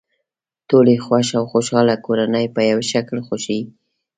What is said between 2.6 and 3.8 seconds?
یوه شکل خوښې دي.